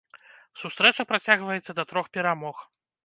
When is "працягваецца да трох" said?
1.11-2.11